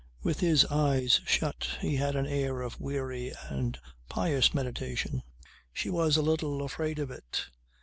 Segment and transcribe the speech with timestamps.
[0.23, 3.77] With his eyes shut he had an air of weary and
[4.09, 5.21] pious meditation.
[5.71, 7.45] She was a little afraid of it.